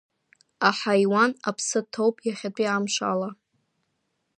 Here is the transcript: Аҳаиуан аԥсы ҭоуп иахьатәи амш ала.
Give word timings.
Аҳаиуан 0.67 1.31
аԥсы 1.49 1.79
ҭоуп 1.91 2.15
иахьатәи 2.27 2.67
амш 2.75 2.95
ала. 3.11 3.29